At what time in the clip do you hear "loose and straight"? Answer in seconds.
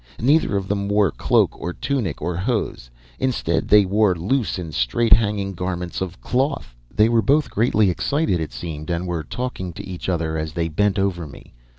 4.15-5.13